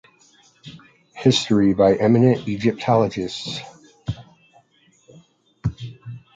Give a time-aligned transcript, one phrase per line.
[1.13, 3.59] History by Eminent Egyptologists.